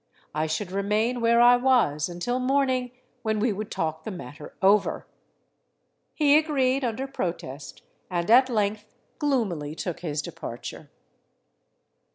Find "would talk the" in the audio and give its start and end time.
3.53-4.09